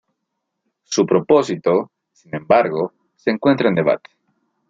[0.81, 4.09] Su propósito, sin embargo, se encuentra en debate.